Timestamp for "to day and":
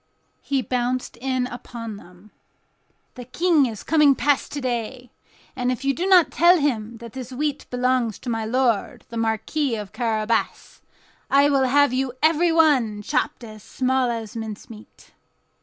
4.53-5.71